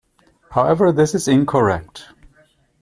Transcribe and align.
However, 0.49 0.91
this 0.91 1.13
is 1.13 1.27
incorrect. 1.27 2.05